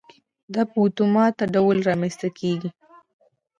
دا 0.53 0.63
په 0.71 0.77
اتومات 0.87 1.35
ډول 1.53 1.77
رامنځته 1.89 2.29
کېږي. 2.39 2.69